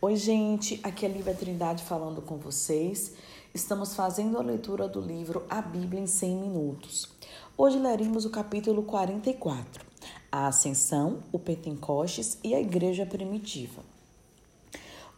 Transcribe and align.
Oi, 0.00 0.14
gente, 0.14 0.78
aqui 0.84 1.04
é 1.04 1.08
Lívia 1.08 1.34
Trindade 1.34 1.82
falando 1.82 2.22
com 2.22 2.36
vocês. 2.36 3.14
Estamos 3.52 3.96
fazendo 3.96 4.38
a 4.38 4.42
leitura 4.42 4.86
do 4.86 5.00
livro 5.00 5.44
A 5.50 5.60
Bíblia 5.60 6.00
em 6.00 6.06
100 6.06 6.36
Minutos. 6.36 7.08
Hoje 7.56 7.80
leremos 7.80 8.24
o 8.24 8.30
capítulo 8.30 8.84
44, 8.84 9.84
a 10.30 10.46
Ascensão, 10.46 11.24
o 11.32 11.38
Pentecostes 11.40 12.38
e 12.44 12.54
a 12.54 12.60
Igreja 12.60 13.04
Primitiva. 13.04 13.82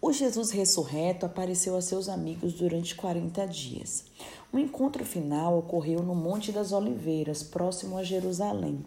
O 0.01 0.15
Jesus 0.15 0.51
ressurreto 0.51 1.27
apareceu 1.27 1.77
a 1.77 1.83
seus 1.83 2.09
amigos 2.09 2.55
durante 2.55 2.95
40 2.95 3.47
dias. 3.49 4.07
O 4.51 4.59
encontro 4.59 5.05
final 5.05 5.59
ocorreu 5.59 6.03
no 6.03 6.15
Monte 6.15 6.53
das 6.53 6.73
Oliveiras, 6.73 7.43
próximo 7.43 7.99
a 7.99 8.03
Jerusalém. 8.03 8.83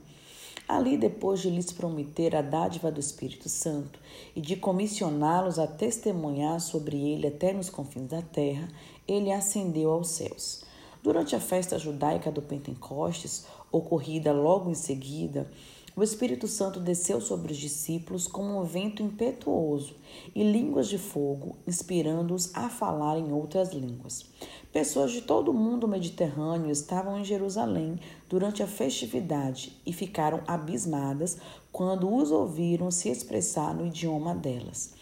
Ali, 0.67 0.97
depois 0.97 1.41
de 1.41 1.49
lhes 1.49 1.71
prometer 1.71 2.35
a 2.35 2.41
dádiva 2.41 2.89
do 2.89 2.99
Espírito 2.99 3.49
Santo 3.49 3.99
e 4.35 4.39
de 4.39 4.55
comissioná-los 4.55 5.59
a 5.59 5.67
testemunhar 5.67 6.59
sobre 6.61 6.97
ele 6.97 7.27
até 7.27 7.51
nos 7.51 7.69
confins 7.69 8.09
da 8.09 8.21
terra, 8.21 8.69
ele 9.07 9.31
ascendeu 9.31 9.91
aos 9.91 10.09
céus. 10.09 10.63
Durante 11.03 11.35
a 11.35 11.39
festa 11.39 11.77
judaica 11.77 12.31
do 12.31 12.41
Pentecostes, 12.41 13.45
ocorrida 13.69 14.31
logo 14.31 14.69
em 14.69 14.73
seguida, 14.73 15.51
o 15.95 16.01
Espírito 16.01 16.47
Santo 16.47 16.79
desceu 16.79 17.21
sobre 17.21 17.51
os 17.51 17.57
discípulos 17.57 18.27
como 18.27 18.59
um 18.59 18.63
vento 18.63 19.03
impetuoso 19.03 19.95
e 20.33 20.43
línguas 20.43 20.87
de 20.87 20.97
fogo, 20.97 21.57
inspirando-os 21.67 22.53
a 22.55 22.67
falar 22.69 23.19
em 23.19 23.31
outras 23.31 23.71
línguas. 23.71 24.25
Pessoas 24.71 25.11
de 25.11 25.21
todo 25.21 25.51
o 25.51 25.53
mundo 25.53 25.87
mediterrâneo 25.87 26.71
estavam 26.71 27.19
em 27.19 27.23
Jerusalém 27.23 27.99
durante 28.27 28.63
a 28.63 28.67
festividade 28.67 29.79
e 29.85 29.93
ficaram 29.93 30.41
abismadas 30.47 31.37
quando 31.71 32.11
os 32.11 32.31
ouviram 32.31 32.89
se 32.89 33.09
expressar 33.09 33.75
no 33.75 33.85
idioma 33.85 34.33
delas. 34.33 34.95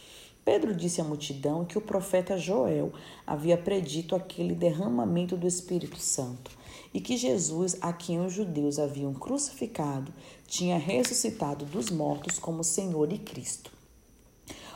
Pedro 0.44 0.76
disse 0.76 1.00
à 1.00 1.04
multidão 1.04 1.63
que 1.63 1.77
o 1.77 1.81
profeta 1.81 2.38
Joel 2.38 2.91
havia 3.27 3.58
predito 3.58 4.16
aquele 4.16 4.55
derramamento 4.55 5.38
do 5.38 5.48
Espírito 5.48 5.98
Santo 5.98 6.52
e 6.93 6.99
que 6.99 7.15
Jesus, 7.15 7.77
a 7.79 7.93
quem 7.93 8.20
os 8.26 8.34
judeus 8.34 8.80
haviam 8.80 9.13
crucificado, 9.13 10.12
tinha 10.48 10.77
ressuscitado 10.77 11.63
dos 11.65 11.90
mortos 11.90 12.40
como 12.40 12.63
Senhor 12.63 13.13
e 13.13 13.20
Cristo. 13.20 13.71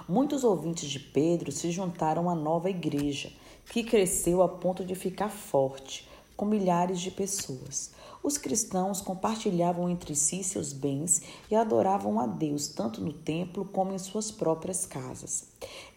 Muitos 0.08 0.44
ouvintes 0.44 0.88
de 0.88 1.00
Pedro 1.00 1.52
se 1.52 1.72
juntaram 1.72 2.30
à 2.30 2.36
nova 2.36 2.70
igreja, 2.70 3.32
que 3.72 3.84
cresceu 3.84 4.44
a 4.44 4.48
ponto 4.48 4.86
de 4.86 4.94
ficar 4.94 5.30
forte, 5.30 6.08
com 6.36 6.45
milhares 6.45 7.00
de 7.00 7.11
pessoas. 7.11 7.91
Os 8.22 8.38
cristãos 8.38 9.02
compartilhavam 9.02 9.88
entre 9.89 10.16
si 10.16 10.44
seus 10.44 10.73
bens 10.73 11.22
e 11.50 11.55
adoravam 11.55 12.19
a 12.19 12.25
Deus 12.25 12.67
tanto 12.67 13.00
no 13.00 13.14
templo 13.14 13.66
como 13.66 13.94
em 13.94 14.00
suas 14.00 14.31
próprias 14.31 14.86
casas. 14.86 15.45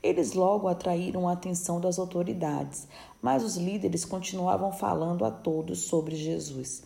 Eles 0.03 0.35
logo 0.35 0.69
atraíram 0.69 1.27
a 1.27 1.33
atenção 1.33 1.81
das 1.81 1.99
autoridades, 1.99 2.87
mas 3.23 3.43
os 3.43 3.57
líderes 3.57 4.05
continuavam 4.05 4.73
falando 4.73 5.25
a 5.25 5.31
todos 5.31 5.81
sobre 5.81 6.17
Jesus. 6.17 6.83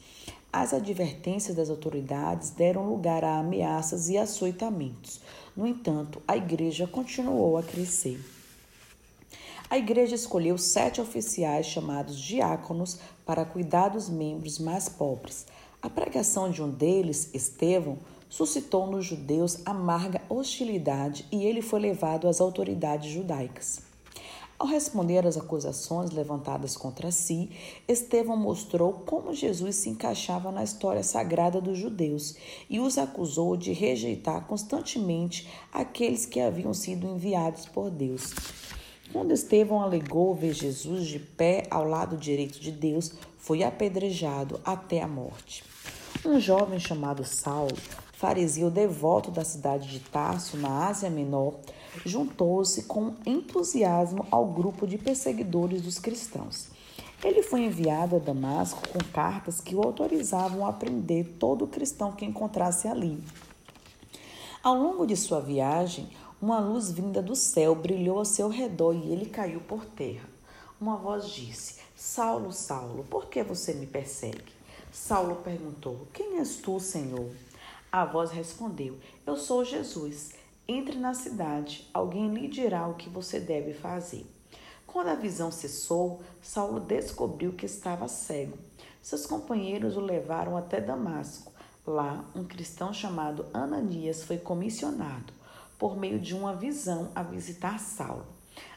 As 0.53 0.73
advertências 0.73 1.57
das 1.57 1.71
autoridades 1.71 2.51
deram 2.51 2.89
lugar 2.89 3.25
a 3.25 3.39
ameaças 3.39 4.09
e 4.11 4.19
açoitamentos. 4.19 5.21
No 5.57 5.67
entanto, 5.67 6.23
a 6.29 6.37
igreja 6.37 6.87
continuou 6.87 7.57
a 7.57 7.63
crescer. 7.63 8.21
A 9.73 9.79
igreja 9.79 10.15
escolheu 10.15 10.59
sete 10.59 11.01
oficiais 11.01 11.65
chamados 11.65 12.19
diáconos 12.21 12.99
para 13.25 13.43
cuidar 13.43 13.89
dos 13.89 14.07
membros 14.07 14.59
mais 14.59 14.87
pobres. 14.87 15.47
A 15.81 15.89
pregação 15.89 16.51
de 16.51 16.63
um 16.63 16.69
deles, 16.69 17.31
Estevão, 17.33 17.97
suscitou 18.29 18.87
nos 18.87 19.07
judeus 19.07 19.63
amarga 19.65 20.21
hostilidade 20.29 21.25
e 21.33 21.47
ele 21.47 21.63
foi 21.63 21.81
levado 21.81 22.29
às 22.29 22.39
autoridades 22.39 23.11
judaicas. 23.11 23.81
Ao 24.59 24.67
responder 24.67 25.27
às 25.27 25.39
acusações 25.39 26.11
levantadas 26.11 26.77
contra 26.77 27.11
si, 27.11 27.49
Estevão 27.89 28.37
mostrou 28.37 28.93
como 29.07 29.33
Jesus 29.33 29.77
se 29.77 29.89
encaixava 29.89 30.53
na 30.53 30.63
história 30.63 31.03
sagrada 31.03 31.63
dos 31.63 31.79
judeus 31.79 32.37
e 32.69 32.79
os 32.79 32.99
acusou 32.99 33.57
de 33.57 33.73
rejeitar 33.73 34.47
constantemente 34.47 35.49
aqueles 35.73 36.27
que 36.27 36.41
haviam 36.41 36.75
sido 36.75 37.07
enviados 37.07 37.65
por 37.65 37.89
Deus. 37.89 38.35
Quando 39.13 39.33
Estevão 39.33 39.83
alegou 39.83 40.35
ver 40.35 40.55
Jesus 40.55 41.07
de 41.07 41.19
pé 41.19 41.67
ao 41.71 41.85
lado 41.85 42.17
direito 42.17 42.59
de 42.59 42.73
Deus, 42.73 43.13
foi 43.37 43.63
apedrejado 43.63 44.59
até 44.65 45.03
a 45.03 45.07
morte. 45.07 45.63
Um 46.25 46.41
jovem 46.41 46.79
chamado 46.79 47.23
Saulo, 47.23 47.77
fariseu 48.15 48.71
devoto 48.71 49.31
da 49.31 49.45
cidade 49.45 49.89
de 49.89 50.01
Tarso, 50.01 50.57
na 50.57 50.89
Ásia 50.89 51.11
Menor, 51.11 51.57
juntou-se 52.07 52.85
com 52.85 53.15
entusiasmo 53.27 54.27
ao 54.31 54.47
grupo 54.47 54.87
de 54.87 54.97
perseguidores 54.97 55.83
dos 55.83 55.99
cristãos. 55.99 56.69
Ele 57.23 57.43
foi 57.43 57.65
enviado 57.65 58.17
a 58.17 58.19
Damasco 58.19 58.89
com 58.89 58.99
cartas 59.13 59.61
que 59.61 59.75
o 59.75 59.83
autorizavam 59.83 60.67
a 60.67 60.73
prender 60.73 61.35
todo 61.39 61.67
cristão 61.67 62.13
que 62.13 62.25
encontrasse 62.25 62.89
ali. 62.89 63.23
Ao 64.63 64.77
longo 64.77 65.07
de 65.07 65.17
sua 65.17 65.41
viagem, 65.41 66.09
uma 66.43 66.59
luz 66.59 66.91
vinda 66.91 67.23
do 67.23 67.37
céu 67.37 67.73
brilhou 67.73 68.19
ao 68.19 68.25
seu 68.25 68.49
redor 68.49 68.95
e 68.95 69.13
ele 69.13 69.27
caiu 69.27 69.61
por 69.61 69.85
terra. 69.85 70.29
Uma 70.81 70.97
voz 70.97 71.29
disse: 71.31 71.81
Saulo, 71.95 72.53
Saulo, 72.53 73.05
por 73.05 73.27
que 73.27 73.45
você 73.45 73.73
me 73.73 73.87
persegue? 73.87 74.53
Saulo 74.91 75.37
perguntou: 75.37 76.09
Quem 76.13 76.41
és 76.41 76.57
tu, 76.57 76.81
Senhor? 76.81 77.31
A 77.93 78.05
voz 78.05 78.33
respondeu: 78.33 78.99
Eu 79.25 79.37
sou 79.37 79.65
Jesus. 79.65 80.33
Entre 80.67 80.99
na 80.99 81.15
cidade, 81.15 81.89
alguém 81.95 82.35
lhe 82.35 82.49
dirá 82.49 82.89
o 82.89 82.95
que 82.95 83.09
você 83.09 83.39
deve 83.39 83.73
fazer. 83.73 84.27
Quando 84.85 85.09
a 85.09 85.15
visão 85.15 85.53
cessou, 85.53 86.23
Saulo 86.43 86.81
descobriu 86.81 87.53
que 87.53 87.67
estava 87.67 88.09
cego. 88.09 88.59
Seus 89.01 89.27
companheiros 89.27 89.97
o 89.97 90.01
levaram 90.01 90.57
até 90.57 90.81
Damasco. 90.81 91.53
Lá, 91.87 92.25
um 92.35 92.43
cristão 92.43 92.93
chamado 92.93 93.47
Ananias 93.55 94.25
foi 94.25 94.39
comissionado 94.39 95.42
por 95.83 95.97
meio 95.97 96.21
de 96.21 96.33
uma 96.33 96.55
visão 96.55 97.11
a 97.13 97.25
visitar 97.25 97.81
Saulo. 97.81 98.25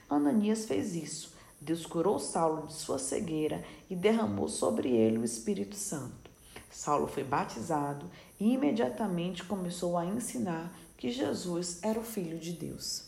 Ananias 0.10 0.66
fez 0.66 0.96
isso. 0.96 1.36
Deus 1.62 1.86
curou 1.86 2.18
Saulo 2.18 2.66
de 2.66 2.74
sua 2.74 2.98
cegueira 2.98 3.64
e 3.88 3.96
derramou 3.96 4.50
sobre 4.50 4.90
ele 4.90 5.20
o 5.20 5.24
Espírito 5.24 5.76
Santo. 5.76 6.32
Saulo 6.68 7.06
foi 7.06 7.24
batizado 7.24 8.10
e 8.40 8.52
imediatamente 8.54 9.44
começou 9.44 10.00
a 10.00 10.04
ensinar 10.04 10.76
que 10.98 11.12
Jesus 11.12 11.78
era 11.84 12.00
o 12.00 12.04
Filho 12.04 12.40
de 12.40 12.54
Deus. 12.54 13.04